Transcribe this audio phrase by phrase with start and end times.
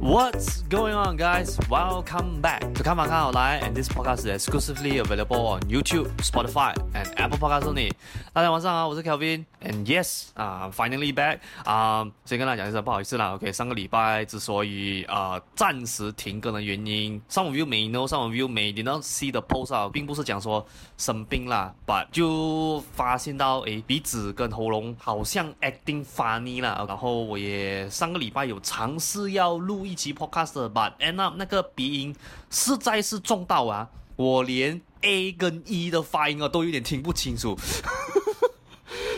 [0.00, 1.58] What's going on, guys?
[1.68, 7.68] Welcome back to 看法看好来，and this podcast is exclusively available on YouTube, Spotify, and Apple Podcasts
[7.68, 7.92] only.
[8.32, 11.40] 大家晚上好，我是 Kelvin，and yes, 啊、uh,，finally back.
[11.66, 13.34] 啊、先跟大家讲一声不好意思啦。
[13.34, 25.52] OK，上个礼拜之所以啊、暂时停更的原因，some of you may know, some of you may did not see the post 啊，并不是讲说生病啦，but 就发现到诶鼻子跟喉咙好像
[25.60, 32.14] acting funny 啦，然后我也上个礼拜有尝试要录一期 podcast，but end up 那个鼻音
[32.50, 37.58] 实在是重到啊，我连 A 跟 E 的发音啊都有点听不清楚，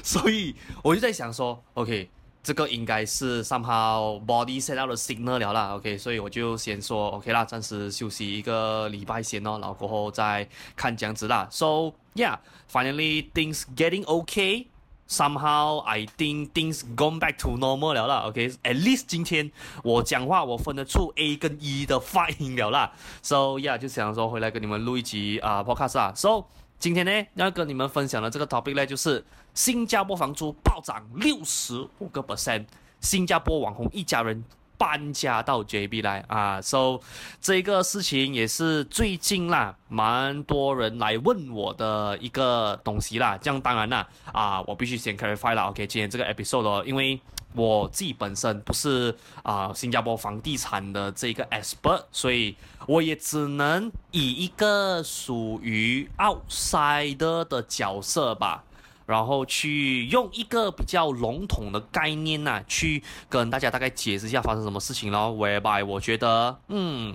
[0.02, 2.08] 所以我就在想说，OK，
[2.42, 11.46] 这个应该是 somehow body set out 的 signal 了啦，OK，所以我就先说 OK 啦，暂时休息一个礼拜先哦，然后过后再看这样子啦。
[11.50, 14.71] So yeah，finally things getting OK。
[15.12, 19.52] Somehow I think things gone back to normal 了啦，OK，at least 今天
[19.84, 22.90] 我讲话我分得出 A 跟 E 的发音了啦
[23.20, 26.46] ，So yeah 就想说回来跟你们录一集啊、podcast 啊，So
[26.78, 32.64] 今天呢要跟你们分享的这个 topic 呢就是新加坡房租暴涨六十五个 percent，
[33.00, 34.42] 新加坡网红一家人。
[34.82, 36.98] 搬家到 JB 来啊，so
[37.40, 43.38] 这个事情也是最近啦，蛮多人来问我的一个东西啦。
[43.40, 45.70] 这样当然啦，啊，我必须先 clarify 啦。
[45.70, 47.20] OK，今天这个 episode 哦，因为
[47.54, 52.56] 我自己本身不是啊新加坡房地产的这个 expert，所以
[52.88, 58.64] 我也只能以一个属于 outsider 的角色吧。
[59.06, 65.30] 然后去用一个比较笼统的概念呐、去跟大家大概解释一下发生什么事情咯。
[65.30, 67.14] Whereby 我觉得，嗯。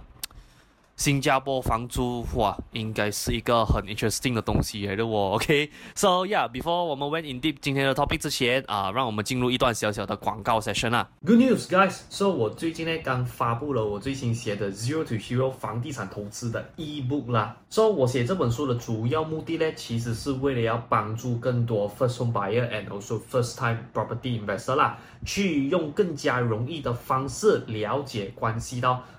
[0.97, 5.33] 新加坡房租哇，应该是一个很 interesting 的东西来的哦。
[5.35, 11.07] OK，so yeah，before 我们 went in deep 今天的 topic 之前啊，让我们进入一段小小的广告 session 啊。
[11.23, 17.55] Good news, guys！So 我最近呢刚发布了我最新写的 Zero to Hero 房地产投资的 ebook 啦。
[17.69, 29.03] So 我写这本书的主要目的呢，其实是为了要帮助更多 first home buyer and also first time property investor 啦，去用更加容易的方式了解关系到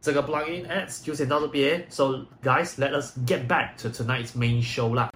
[0.00, 5.10] 这个 plugin ads 就先到这边，so guys let us get back to tonight's main show 啦。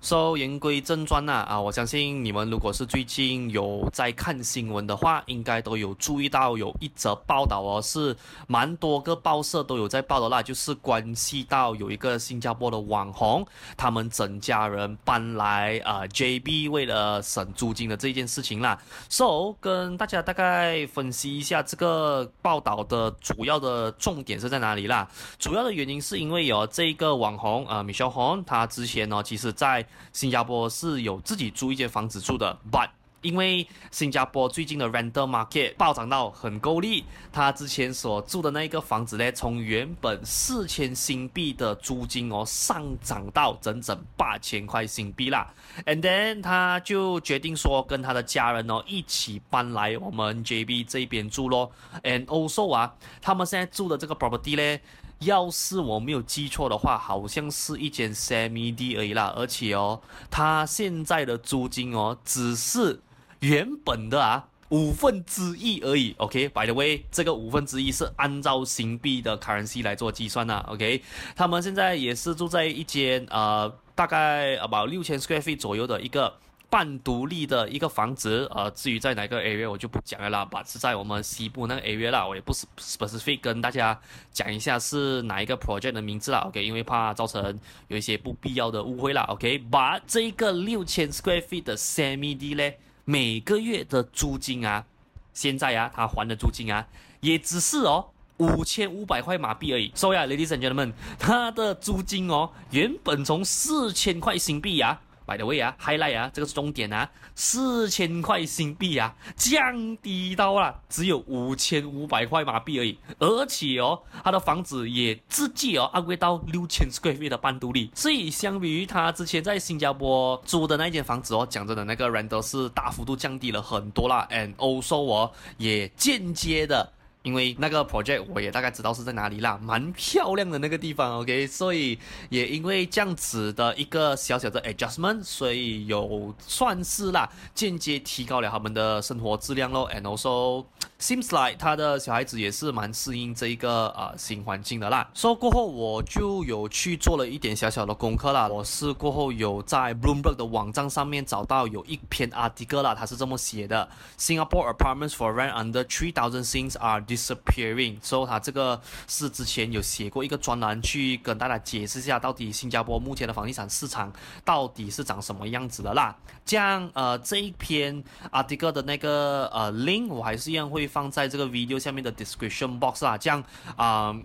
[0.00, 8.16] So 言归正传啦，啊，我相信你们如果是最近有在看新闻的话，应该都有注意到有一则报道哦，是
[8.46, 13.44] 蛮多个报社都有在报道啦，就是关系到有一个新加坡的网红，
[13.76, 18.78] 他们整家人搬来啊、JB 为了省租金的这件事情啦。
[19.08, 24.18] So 跟大家大概分析一下这个报道的主要的重。
[24.28, 25.08] 点是在哪里啦？
[25.38, 32.88] 主要的原因是因为有这个网红呃，Michelle Hon，他之前呢，其实在新加坡是有自己租一间房子住的，but
[33.20, 45.52] 因为新加坡最近的 rental market 暴涨到很够力，他之前所住的那个房子呢，从原本四千新币的租金哦，上涨到整整八千块新币啦。
[45.84, 51.72] And then 他就决定说，跟他的家人哦一起搬来我们 JB 这边住咯。
[52.04, 54.80] And also 啊，他们现在住的这个 property 呢，
[55.20, 59.32] 要是我没有记错的话，好像是一间 semi D 而已啦。
[59.36, 60.00] 而且哦，
[60.30, 63.00] 他现在的租金哦，只是。
[63.40, 71.00] 原本的啊五分之一而已，OK，by the way，这个五分之一是按照新币的 currency 来做计算的，OK，
[71.36, 76.34] 他们现在也是住在一间呃大概 about 六千 square feet 左右的一个
[76.70, 83.98] 半独立的一个房子，呃，至于在哪个 area 我就不讲了啦，把是在我们西部那个 area 啦，我也不是 specific 跟大家
[84.32, 92.70] 讲一下是哪一个 project 的名字啦，OK，因为怕造成有一些不必要的误会啦，OK，把这一个六千 square feet 的 semi D 呢。
[93.06, 94.84] 每个月的租金啊，
[95.32, 96.86] 现在啊，他还的租金啊，
[97.20, 99.90] 也只是哦五千五百块马币而已。
[99.94, 105.00] So yeah, ladies and gentlemen，他的租金哦，原本从四千块新币啊。
[105.28, 126.90] By the way 啊，highlight 啊，这个是重点啊，四千块新币啊，降低到了只有五千五百块马币而已，而且哦，他的房子也直接哦，upgrade 到六千 square feet 的半独立，所以相比于他之前在新加坡租的那间房子哦，讲真的，那个 rental 是大幅度降低了很多啦，and also 哦，也间接的。
[127.22, 131.98] 因为那个 project 我也大概知道是在哪里啦，蛮漂亮的那个地方，OK，所以
[132.30, 140.64] 也因为这样子的一个小小的 adjustment，所以有算是啦，间接提高了他们的生活质量咯，and also
[141.00, 145.08] seems like 他的小孩子也是蛮适应这一个呃新环境的啦。
[145.14, 164.12] 说、so, 过后我就有去做了一点小小的功课啦，我是过后有在 Bloomberg 的网站上面找到有一篇 article 啦，他是这么写的：Singapore apartments for rent under three thousand things are disappearing，所以他这个是之前有写过一个专栏，去跟大家解释一下，到底新加坡目前的房地产市场
[164.44, 166.16] 到底是长什么样子的啦。
[166.44, 168.02] 这样呃这一篇
[168.32, 173.16] article 的那个呃 link 我还是一样会放在这个 video 下面的 description box 啦。
[173.16, 173.44] 这样
[173.76, 174.16] 啊。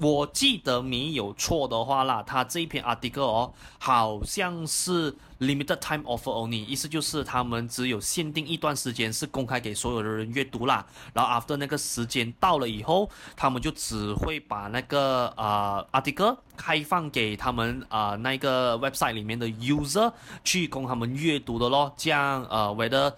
[0.00, 10.86] 我记得没有错的话啦，他这一篇 article 哦，好像是 limited time offer only，意思就是他们只有限定一段时间是公开给所有的人阅读啦。
[11.12, 20.12] 然后 after 那个时间到了以后，他们就只会把那个呃 article 开放给他们呃那个 website 里面的 user
[20.44, 21.92] 去供他们阅读的咯。
[21.96, 23.16] 这样呃为了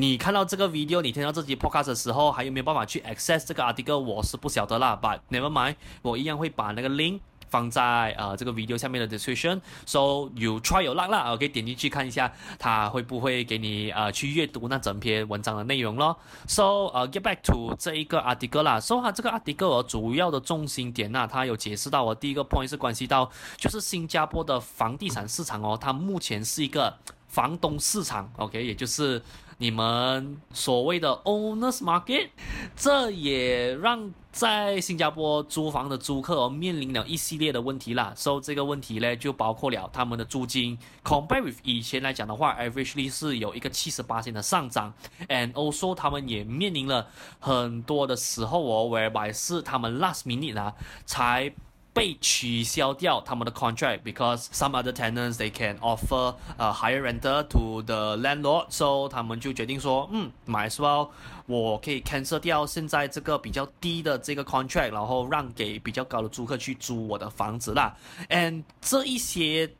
[0.00, 3.98] 你看到这个 video，你听到这集 podcast 的时候，还有没有办法去 access 这个 article？
[3.98, 7.20] 我是不晓得啦，but never mind，我一样会把那个 link
[7.50, 16.16] 放在呃这个 video 下面的 description，so you try your luck 啦，OK，点进去看一下，它会不会给你呃去阅读那整篇文章的内容咯。
[16.46, 26.96] So 呃、get back to 这一个 article 啦，so 它这个 article 主要的重心点呐，它有解释到我第一个 point 是关系到就是新加坡的房地产市场哦，它目前是一个
[27.28, 29.22] 房东市场，OK，也就是。
[29.60, 32.30] 你们所谓的 owners market，
[32.74, 38.14] 这也让在新加坡租房的租客哦面临了一系列的问题啦。
[38.16, 44.94] 所以这个问题呢，就包括了他们的租金，compare with 以前来讲的话，averagely 是有一个七十八%的上涨
[45.28, 47.06] ，and also 他们也面临了
[47.38, 50.74] 很多的时候哦，whereby 是他们 last minute 啊
[51.04, 51.52] 才。
[52.00, 60.70] 被取消掉他们的 contract because some other tenants they can offer a higher renter to the landlord，so 他们就决定说，嗯，might
[60.70, 61.10] as well，
[61.44, 67.94] 我可以 cancel 掉现在这个比较低的这个 contract，然后让给比较高的租客去租我的房子啦。
[68.30, 69.70] And 这一些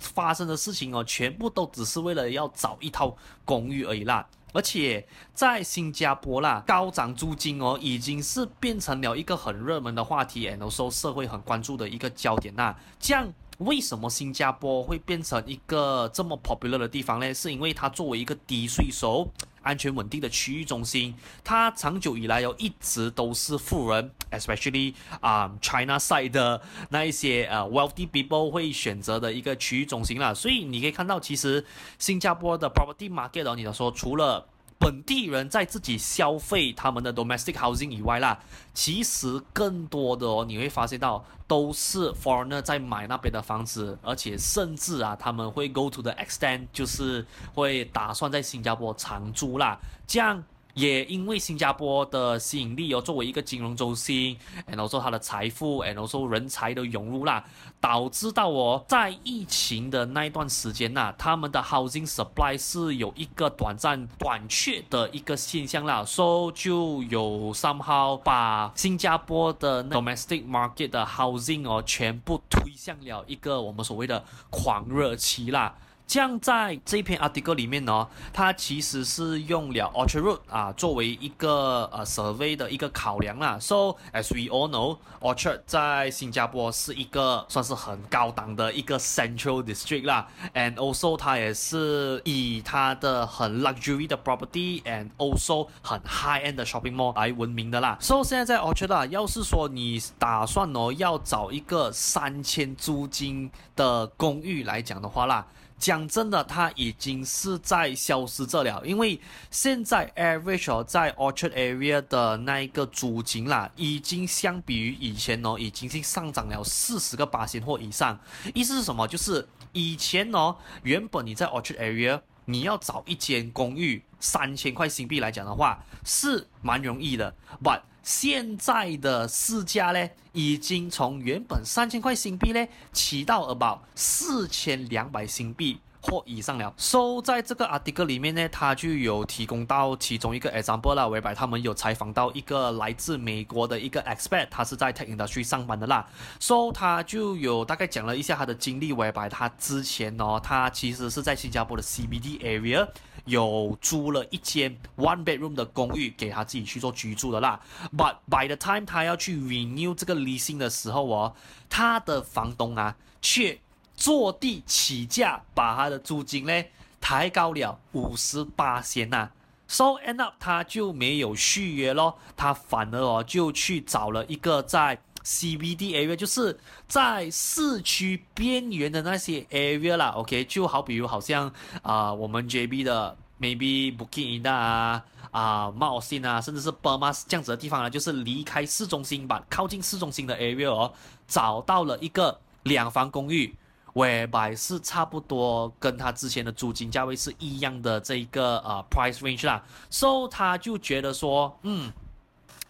[0.00, 4.26] 发生的事情哦，全部都只是为了要找一套公寓而已啦。
[4.52, 12.74] 而且在新加坡啦，高涨租金哦，已经是变成了一个很热门的话题，然后受社会很关注的一个焦点呐。
[12.98, 17.32] 这样，为什么新加坡会变成一个这么 popular 的地方呢？
[17.34, 19.28] 是因为它作为一个低税收、
[19.62, 26.60] 安全稳定的区域中心，它长久以来哦一直都是富人，especially 啊、China side 的
[26.90, 30.32] 那一些呃、wealthy people 会选择的一个区域中心啦。
[30.32, 31.64] 所以你可以看到，其实
[31.98, 34.46] 新加坡的 property market 哦，你都说除了
[34.78, 38.38] 本地人在自己消费他们的 domestic housing 以外啦，
[38.72, 50.44] 其实更多的哦，你会发现到都是 foreigner 在买那边的房子，而且甚至啊，他们会 go to the extent，就是会打算在新加坡长租啦，这样。
[50.78, 54.38] 也因为新加坡的吸引力哦，作为一个金融中心
[54.70, 57.44] ，and also 它的财富，and also 人才的涌入啦，
[57.80, 75.74] 导致到哦，在疫情的那一段时间呐，他们的 housing supply 是有一个短暂短缺的一个现象啦，所以就有 somehow 把新加坡的 domestic market 的 housing 哦，全部推向了一个我们所谓的狂热期啦。
[76.08, 83.58] 这样在这篇 article 里面呢，它其实是用了 Orchard Road 啊作为一个呃 survey 的一个考量啦。
[83.60, 95.68] So as we all know，Orchard 在新加坡是一个算是很高档的一个 central district 啦，and also 它也是以它的很 luxury 的 property and also
[95.82, 97.98] 很 high end 的 shopping mall 来闻名的啦。
[98.00, 105.46] So 现在在 Orchard 啊，要是说你打算哦要找一个三千租金的公寓来讲的话啦。
[105.78, 109.18] 讲真的，它已经是在消失这了，因为
[109.50, 118.18] 现在 average 在 Orchard area 的那一个租金啦，已经相比于以前哦，已经是上涨了四十个八仙或以上。
[118.54, 119.06] 意思是什么？
[119.06, 122.20] 就是以前哦，原本你在 Orchard area，
[122.50, 135.78] 你要找一间公寓三千块新币来讲的话，是蛮容易的，but 现在的市价呢，已经从原本三千块新币呢，起到 about 四千两百新币。
[136.08, 136.72] 或以上了。
[136.76, 146.06] So 在这个 article 里面呢，他就有提供到其中一个 example 啦，为白他们有采访到一个来自美国的一个 expert，他是在 tech industry 上班的啦。
[146.40, 152.88] So 他就有大概讲了一下他的经历，为白他之前哦，他其实是在新加坡的 CBD area。
[153.24, 157.60] 有租了一间 one bedroom 的公寓给他自己去做居住的啦
[157.94, 161.34] ，but by the time 他要去 renew 这个 leasing 的时候哦，
[161.68, 163.58] 他的房东啊却
[163.98, 166.64] 坐地起价把他的租金呢
[167.00, 169.28] 抬高了五十八仙呐
[169.66, 181.52] ，so end up 他就没有续约咯，他反而哦就去找了一个在 CBD area，就是在市区边缘的那些 area 啦，OK，就好比如好像
[181.82, 190.92] 啊、我们 JB 的 maybe Bukit Inda 啊，啊 Mount Austin 啊，甚至是 Permas 这样子的地方呢，就是离开市中心吧，靠近市中心的 area 哦，
[191.26, 193.52] 找到了一个两房公寓。
[193.92, 201.92] 我买是差不多跟他之前的租金价位是一样的这一个呃 price range 啦，so 他就觉得说，嗯。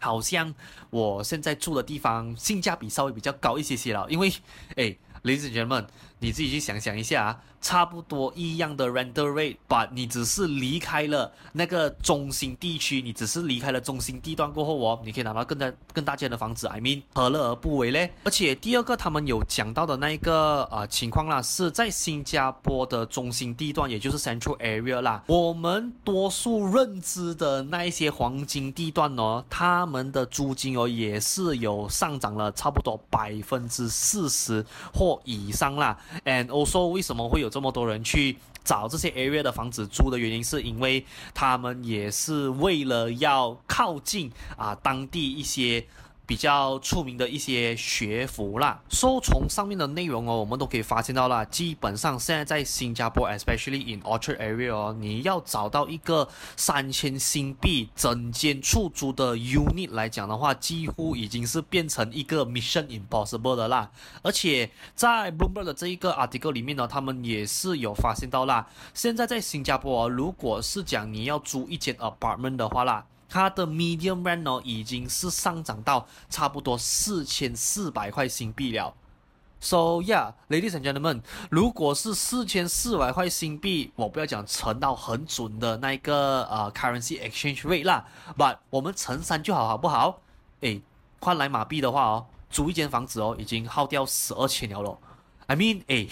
[0.01, 0.55] 好像
[0.91, 4.33] 我现在住的地方性价比稍微比较高一些些了，因为，
[4.77, 5.87] 哎，Ladies and gentlemen，
[6.21, 7.41] 你自己去想想一下啊。
[7.61, 18.13] 差不多一样的 rental rate，but 你只是离开了那个中心地区，你只是离开了中心地段过后哦，你可以拿到更大更大间的房子，I mean 何乐而不为嘞？
[18.23, 25.25] 而且第二个他们有讲到的那一个呃情况啦，是在新加坡的中心地段，也就是 Central Area 啦。
[25.27, 35.99] 我们多数认知的那一些黄金地段哦，他们的租金哦也是有上涨了差不多百分之四十或以上啦。
[36.25, 37.49] And also 为什么会有？
[37.51, 45.87] 这么多人去找这些 area 的房子租的原因，是因为他们也是为了要靠近啊当地一些。
[46.29, 63.91] 比较出名的一些学府啦，所以从上面的内容哦，我们都可以发现到啦，基本上现在在新加坡，especially in Orchard area 哦，你要找到一个三千新币整间出租的 unit 来讲的话，几乎已经是变成一个 mission impossible 的啦。
[64.21, 73.07] 而且在 Bloomberg 的这一个 article 里面呢，他们也是有发现到啦，现在在新加坡，如果是讲你要租一间 apartment 的话啦。
[73.29, 78.95] 它的 medium rent 哦，已经是上涨到差不多四千四百块新币了。
[79.61, 81.21] So yeah, ladies and gentlemen，
[81.51, 88.07] 如果是四千四百块新币，我不要讲乘到很准的那个呃 currency exchange rate 啦
[88.37, 90.21] ，but 我们乘三就好，好不好？
[90.61, 90.81] 诶，
[91.21, 95.01] 换来马币的话哦，租一间房子哦，已经耗掉十二千了咯。
[95.49, 96.09] I mean，诶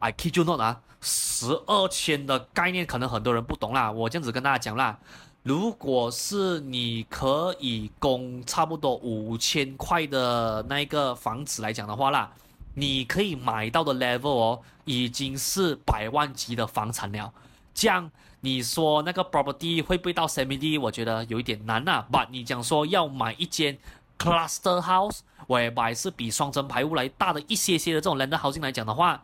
[0.00, 4.98] ，I kid you not 啊，十二千的概念可能很多人不懂啦，我这样子跟大家讲啦。
[5.44, 12.30] 如果是你可以供差不多五千块的那个房子来讲的话啦，
[12.72, 17.30] 你可以买到的 level 哦，已经是百万级的房产了。
[17.74, 18.10] 这样
[18.40, 20.80] 你说那个 property 会不会到 CBD？
[20.80, 22.06] 我觉得有一点难呐。
[22.10, 23.76] But 你讲说要买一间
[24.18, 29.22] cluster house，喂，买是比双层排屋来大的一些些的这种 l a n d housing 来讲的话。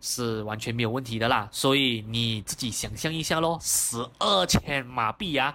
[0.00, 5.54] 是完全没有问题的啦，所以你自己想象一下咯，十二千马币呀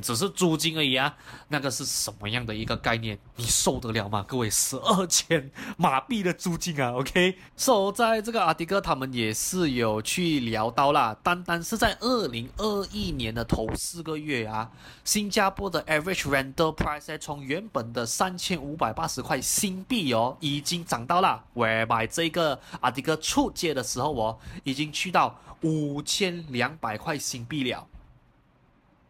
[0.00, 1.16] 只是租金而已啊，
[1.48, 3.18] 那个是什么样的一个概念？
[3.36, 4.24] 你受得了吗？
[4.26, 14.70] 各位，十二千马币的租金啊，OK？So，在这个阿迪哥他们也是有去聊到啦，单单是在二零二一年的头四个月啊，
[15.04, 27.86] 新加坡的 average rental price 从原本的三千五百八十块新币哦，已经涨到了，whereby 这个 article 出街的时候哦，已经去到五千两百块新币了。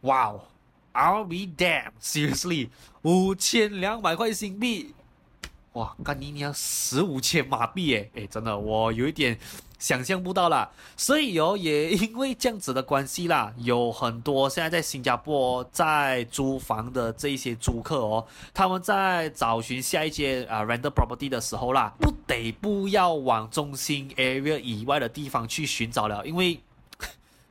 [0.02, 0.40] 哇哦
[0.94, 2.68] ，I'll be damn，seriously，
[3.02, 4.94] 五千两百块新币，
[5.74, 9.38] 哇，干你娘十五千马币诶，诶，真的我有一点
[9.78, 10.70] 想象不到啦。
[10.96, 26.60] 所以哦，也因为这样子的关系啦，有很多现在在新加坡在租房的这些租客哦，他们在找寻下一间啊 rental property 的时候啦，不得不要往中心 area 以外的地方去寻找了，因为。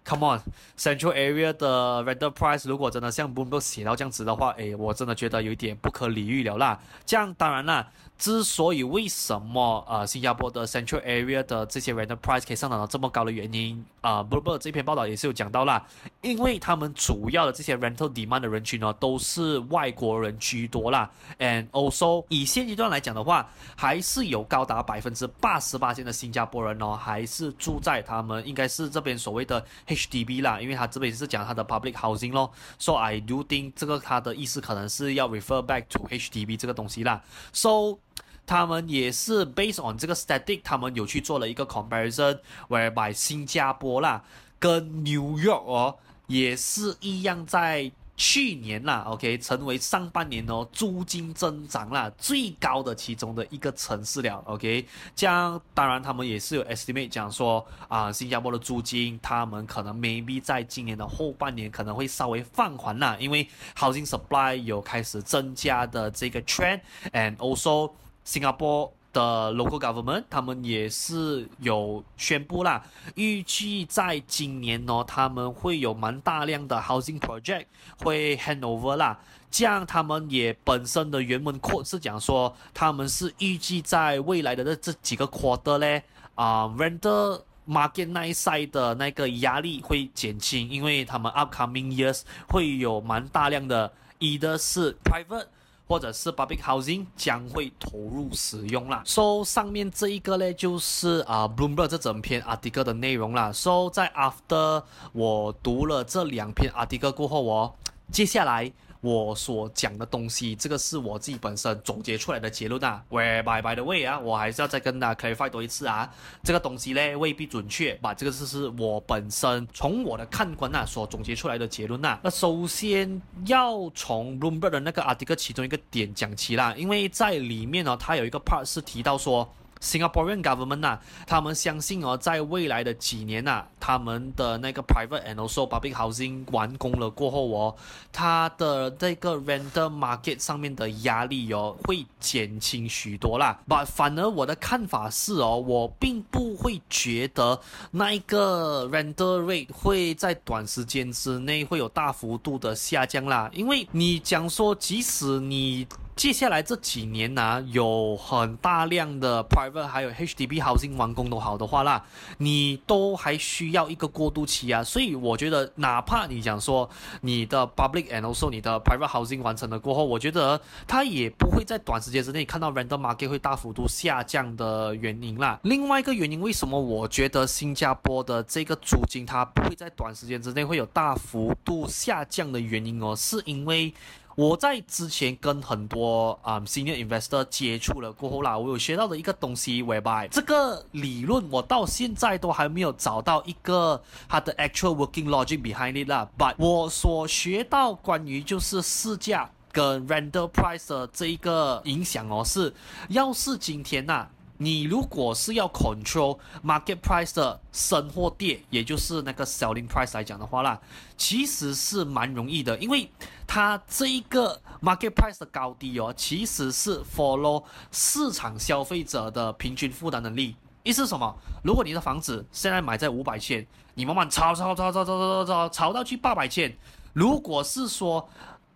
[0.06, 0.42] Come on,
[0.78, 6.80] Central Area 的 rental price 如果真的像 Bloomberg 写到这样子的话，诶，我真的觉得有一点不可理喻了啦。
[7.06, 7.88] 这样当然啦。
[8.18, 15.86] 之所以为什么呃新加坡的 Central Area 的这些 rental price 可以上涨到这么高的原因啊，呃，Bloomberg 这篇报道也是有讲到啦，
[16.22, 35.66] 因为他们主要的这些 rental demand 的人群呢都是外国人居多啦，and also 以现阶段来讲的话，还是有高达百分之八十八线的新加坡人哦，还是住在他们应该是这边所谓的 HDB 啦，因为他这边是讲他的 public housing 咯，so I do think 这个他的意思可能是要 refer
[35.66, 37.98] back to HDB 这个东西啦，so
[38.46, 44.24] 他们也是 based on 这个 static，他们有去做了一个 comparison，whereby 新加坡啦
[44.60, 45.98] 跟 New York 哦
[46.28, 54.88] 也是一样，在去年啦，OK 成为上半年哦租金增长啦最高的其中的一个城市了，OK？
[55.16, 67.92] 这样当然他们也是有 estimate 讲说啊新加坡的租金他们可能 maybe 在今年的后半年可能会稍微放缓啦，因为 housing supply 有开始增加的这个 trend，and also
[68.24, 72.84] 新加坡的 local government，他们也是有宣布啦，
[73.16, 77.66] 预计在今年哦，他们会有蛮大量的 housing project
[78.04, 79.20] 会 hand over 啦。
[79.52, 86.04] 这样他们也本身的原文 quote 是讲说，他们是预计在未来的这这几个 quarter 咧，
[86.34, 95.46] 啊、呃、rental market 那一 side 的那个压力会减轻，因为他们 upcoming years 会有蛮大量的，either 是 private。
[95.94, 99.04] 或者是 public housing 将会投入使用啦。
[99.06, 103.52] So 上面这一个呢，就是啊、uh, Bloomberg 这整篇 article 的内容啦。
[103.54, 104.82] So 在 after
[105.12, 107.76] 我读了这两篇 article 过后哦，
[108.12, 108.74] 接下来。
[109.04, 113.04] 我所讲的东西，这个是我自己本身总结出来的结论啊。
[113.10, 116.10] Whereby by the way 啊，我还是要再跟大家 clarify 多一次啊，
[116.42, 122.18] 这个东西呢未必准确，把这个是是我本身从我的看官啊所总结出来的结论啊。
[122.24, 129.54] 那首先要从 Bloomberg 的那个 article 其中一个点讲起啦，因为在里面呢，它有一个 part 是提到说。
[129.84, 137.76] Singaporean government 呐、他们相信哦，在未来的几年呐、啊，他们的那个 private and also public housing 完工了过后哦，
[138.14, 143.60] 它的这个 rental market 上面的压力哦会减轻许多啦。
[143.68, 147.60] But 反而我的看法是哦，我并不会觉得
[147.92, 162.04] 那一个 rental rate 会在短时间之内会有大幅度的下降啦，因为你讲说，即使你接下来这几年呢、有很大量的 private 还有 HDB housing 完工都好的话啦，
[162.38, 164.84] 你都还需要一个过渡期啊。
[164.84, 166.90] 所以我觉得，哪怕你讲说
[167.22, 175.60] 你的 public and also 你的 private housing 完成了过后，我觉得它也不会在短时间之内看到 rental market 会大幅度下降的原因啦。
[175.64, 183.94] 另外一个原因，为什么我觉得新加坡的这个租金它不会在短时间之内会有大幅度下降的原因哦，是因为。
[184.36, 196.28] 我在之前跟很多啊、senior investor 接触了过后啦，我有学到的一个东西，whereby 这个理论我到现在都还没有找到一个它的 actual working logic behind it 啦。
[196.38, 202.74] But 我所学到关于就是市价跟 render price 的这一个影响哦，是
[203.10, 204.30] 要是今天呐、啊。
[204.64, 210.80] 你如果是要 control market price 的升或跌，也就是那个 selling price 来讲的话啦，
[211.18, 213.12] 其实是蛮容易的，因为
[213.46, 220.56] 它这一个 market price 的高低哦，其实是 follow 市场消费者的平均负担能力。
[220.84, 221.36] 意思是什么？
[221.64, 226.74] 如果你的房子现在买在五百千，你慢慢炒炒炒炒炒炒炒炒炒到去八百千，
[227.12, 228.30] 如果是说。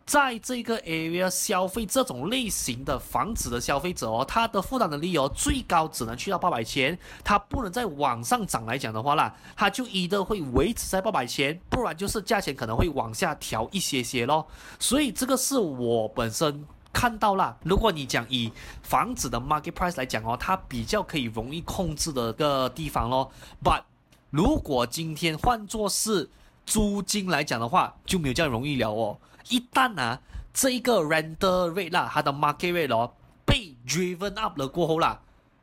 [0.08, 14.48] 在这个 area 消费这种类型的房子的消费者哦，他的负担能力哦，最高只能去到八百千，他不能再往上涨来讲的话啦，他就一定会维持在八百千，不然就是价钱可能会往下调一些些咯。
[14.80, 17.58] 所以这个是我本身看到啦。
[17.64, 18.50] 如果你讲以
[18.84, 23.30] 房子的 market price 来讲哦，它比较可以容易控制的个地方咯。
[23.62, 23.82] But
[24.30, 26.30] 如果今天换作是
[26.66, 29.18] 租金来讲的话，就没有这样容易了哦。
[29.50, 30.22] 一旦啊，
[30.54, 33.14] 这一个 rental rate 啦，它的 market rate 哦，
[33.46, 35.22] 被 driven up 了过后啦，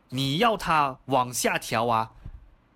[0.09, 2.11] 你要它往下调啊，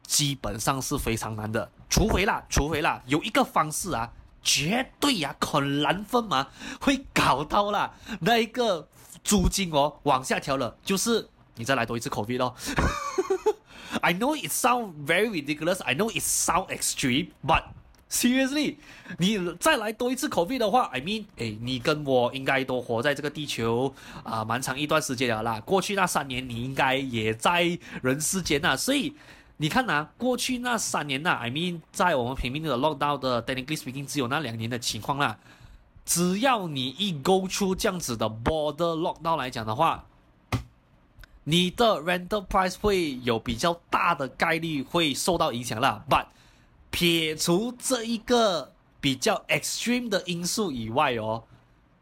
[0.02, 1.70] 基本上是非常难的。
[1.88, 6.48] 除非啦，除非啦，有一个方式啊，绝对呀、啊，很难分嘛，
[6.80, 8.88] 会搞到啦，那一个
[9.24, 12.54] 租金哦往下调了，就是你再来多一次 COVID 咯。
[14.02, 17.62] I know it sounds very ridiculous, I know it sounds extreme, but
[18.10, 18.76] Seriously，
[19.18, 25.60] 你再来多一次 COVID 的话，I mean，诶，你跟我应该都活在这个地球啊，蛮长一段时间了啦。
[25.60, 28.74] 过去那三年，你应该也在人世间呐。
[28.74, 29.14] 所以
[29.58, 35.38] 你看呐、啊，过去那三年呐，I mean，在我们平民的 lockdown 的 technically speaking，只有那两年的情况啦。
[36.06, 40.06] 只要你一勾出这样子的 border lockdown 来讲的话，
[41.44, 46.02] 你的 rental price 会有比较大的概率会受到影响啦。
[46.08, 46.24] But
[46.90, 51.44] 撇除这一个比较 extreme 的因素以外哦，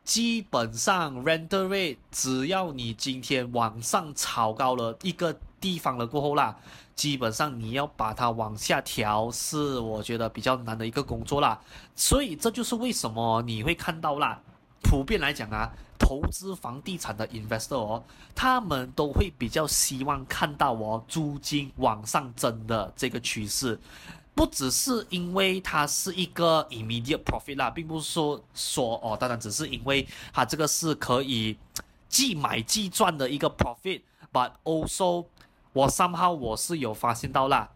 [0.04, 6.56] 基本上 rental rate 只要你今天往上炒高了一个地方了过后啦，
[6.94, 11.60] 基本上你要把它往下调是我觉得比较难的一个工作啦。
[11.94, 14.40] 所以这就是为什么你会看到啦，
[14.82, 18.02] 普遍来讲啊，投资房地产的 investor 哦，
[18.34, 23.78] 他们都会比较希望看到哦租金往上增的这个趋势。
[24.36, 31.56] 不只是因为它是一个 immediate profit 啦，并不是说说哦，当然只是因为它这个是可以
[32.06, 35.24] 即买即赚的一个 profit，but also
[35.72, 37.70] 我 somehow 我是有发现到啦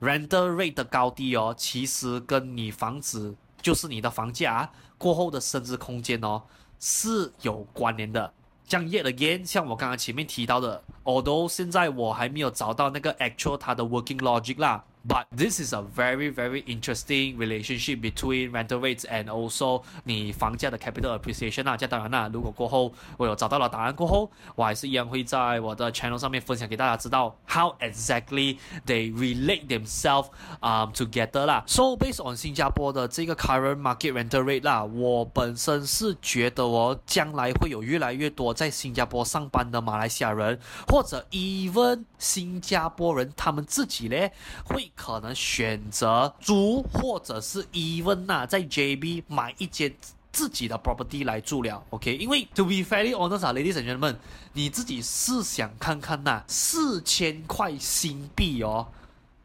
[0.00, 6.42] render rate 的高低哦，其实跟你房子就是你的房价过后的升值空间哦
[6.80, 8.32] 是有关联的。
[8.66, 14.84] 像 yet again，像我刚刚前面提到的，although 现在我还没有找到那个 actual 它的 working logic 啦。
[15.06, 21.68] But this is a very very interesting relationship between rental rates and also 你房价的 capital appreciation
[21.68, 21.76] 啊。
[21.76, 30.28] 这当然啦，如果过后我有找到了答案过后，我还是一样会在我的 channel 上面分享给大家知道 how exactly they relate themselves
[30.60, 31.62] um together 啦。
[31.66, 44.16] So based on 新加坡的这个 current market rental rate 啦，我本身是觉得哦，将来会有越来越多在新加坡上班的马来西亚人，或者 even 新加坡人他们自己呢
[44.64, 44.90] 会。
[44.96, 49.92] 可能选择租，或者是 even 呐，在 JB 买一间
[50.32, 52.16] 自己的 property 来住了，OK？
[52.16, 54.16] 因为 to be fairly honest 啊，ladies and gentlemen，
[54.54, 58.86] 你自己试想看看呐，四千块新币哦，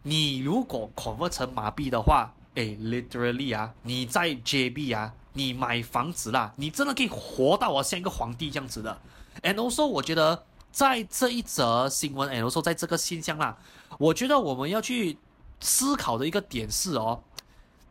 [0.03, 9.01] 你如果 convert 成马币的话，诶，literally 啊，你在 JB 啊，你买房子啦，你真的可以活到我像一个皇帝这样子的。
[9.41, 13.57] And also，我觉得在这一则新闻，and also 在这个现象啦，
[13.97, 15.17] 我觉得我们要去。
[15.61, 17.21] 思考的一个点是哦，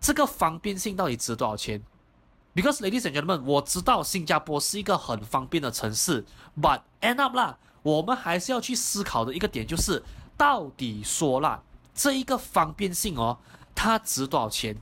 [0.00, 1.82] 这个方便性到底值多少钱
[2.54, 6.24] ？Because ladies and gentlemen，我知道新加坡是一个很方便的城市
[6.58, 10.02] ，but end up 啦，我们还是要去思考的一个点就是，
[10.34, 11.62] 到底说啦，
[11.94, 13.36] 这一个方便性哦，
[13.74, 14.74] 它值多少钱？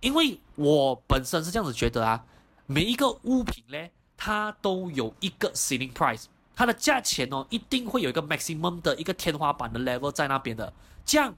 [0.00, 2.24] 因为我本身是这样子觉得啊，
[2.66, 3.78] 每一个物品呢，
[4.16, 6.24] 它都有一个 ceiling price，
[6.56, 10.72] 它的价钱哦，一定会有一个 maximum 的一个天花板的 level 在那边的，
[11.04, 11.34] 这样。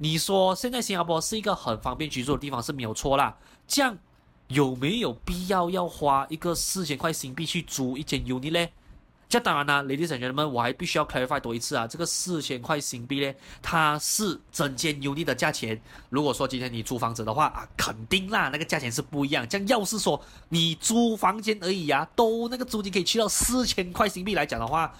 [0.00, 3.98] 你说现在新加坡是一个很方便居住的地方是没有错啦，这样
[4.46, 8.68] 有没有必要要花一个四千块新币去租一间 unit 呢？
[9.28, 15.78] 这当然啦，ladies and gentlemen，我还必须要 clarify 多一次啊，这个四千块新币呢，它是整间 unit 的价钱。
[16.08, 19.46] 如果说今天你租房子的话啊，肯定啦，那个价钱是不一样。
[19.46, 24.94] 这样要是说你租房间而已啊，都那个租金可以去到四千块新币来讲的话。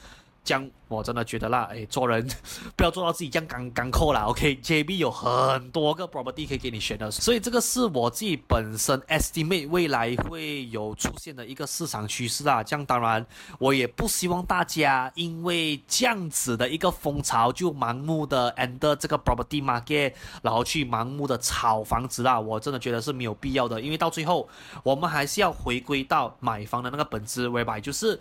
[0.49, 2.27] 这样我真的觉得啦，哎，做人
[2.75, 4.23] 不要做到自己这样刚刚扣啦。
[4.23, 12.63] OK，JB 有很多个 property 可以给你选的，所以这个是我自己本身 estimate 未来会有出现的一个市场趋势啊。
[12.63, 13.27] 这样当然，
[13.59, 22.41] 我也不希望大家因为这样子的一个风潮就盲目的 enter 这个 property market，然后去盲目的炒房子啦。
[22.41, 24.49] 我真的觉得是没有必要的，因为到最后
[24.83, 28.19] 我们还是要回归到买房的那个本质，whereby 就是。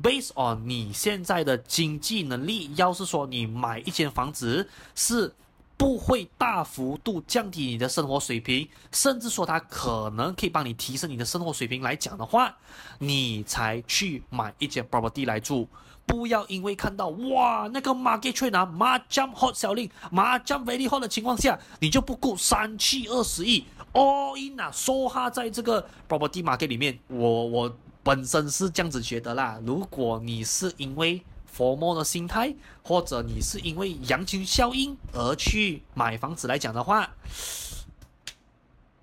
[0.00, 5.34] Based on 你现在的经济能力，要是说你买一间房子是
[5.76, 12.56] 不会大幅度降低你的生活水平，甚至说它可能可以帮你提升你的生活水平来讲的话，
[12.98, 15.68] 你才去买一间 property 来住。
[16.04, 26.98] 不要因为看到哇那个 market trend 啊，macam hot 小令麻将 very hot 的情况下，你就不顾三七二十亿 all in 啊，梭哈在这个 property market 里面。
[27.06, 31.22] 我我本身是这样子觉得啦，如果你是因为
[31.56, 37.14] FOMO 的心态，或者你是因为羊群效应而去买房子来讲的话，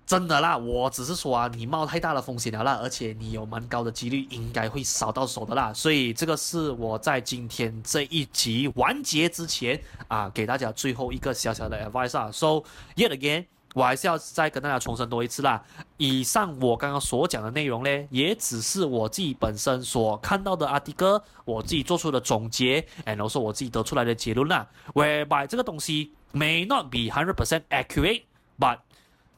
[0.04, 12.28] 真的啦，我只是说啊，你冒太大的风险了啦，而且你有蛮高的几率应该会少到手的啦，所以这个是我在今天这一集完结之前啊，给大家最后一个小小的 advice 啊。
[12.32, 12.64] So
[12.96, 15.62] yet again，我还是要再跟大家重申多一次啦，
[15.96, 28.78] 以上我刚刚所讲的内容呢，也只是我自己本身所看到的阿弟哥我自己做出的总结，and also 我自己得出来的结论啦，whereby 这个东西 may not be hundred percent accurate，but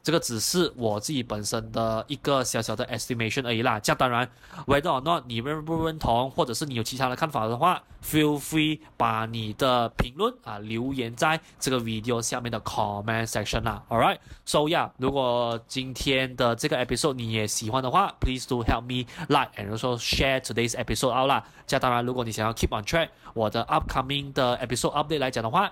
[0.03, 3.79] 这个只是我自己本身的一个小小的 estimation 而已啦。
[3.79, 4.29] 这样当然
[4.67, 13.81] ，whether or not 你认不认同，或者是你有其他的看法的话，feel free 把你的评论啊留言在这个 video 下面的 comment section 啦。
[13.87, 21.45] All right，so yeah，如果今天的这个 episode 你也喜欢的话，please do help me like and also share today's episode out 啦。
[21.65, 25.71] 这样当然，如果你想要 keep on track 我的 upcoming 的 episode update 来讲的话，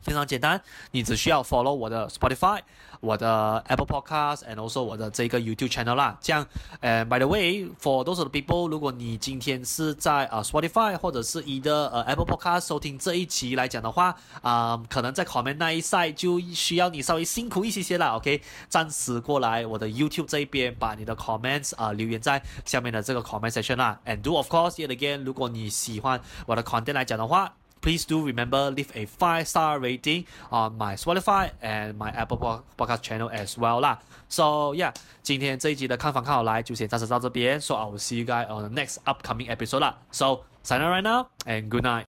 [0.00, 0.60] 非常简单，
[0.92, 2.60] 你只需要 follow 我的 Spotify、
[3.00, 6.16] 我的 Apple Podcast，and also 我的这个 YouTube channel 啦。
[6.20, 6.46] 这样，
[6.80, 18.16] 呃，by the way，for those of the people，如果你今天是在呃 Spotify 或者是你的呃 Apple Podcast 收听这一期来讲的话，啊、可能在 comment 那一 side 就需要你稍微辛苦一些些啦。
[18.16, 23.98] OK，暂时过来我的 YouTube 这一边，把你的 comments 啊、留言在下面的这个 comment section 啦。
[24.06, 27.52] And do of course yet again，如果你喜欢我的 content 来讲的话。
[27.81, 32.37] Please do remember leave a five star rating on my Spotify and my Apple
[32.77, 33.99] Podcast channel as well 啦。
[34.29, 37.59] So yeah，今天这一集的看房看好来就先暂时到这边。
[37.59, 39.97] So I will see you guys on the next upcoming episode 啦。
[40.11, 42.01] So sign out right now and good night.